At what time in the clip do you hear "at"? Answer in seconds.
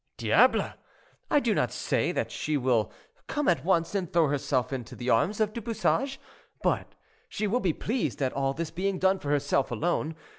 3.47-3.63, 8.19-8.33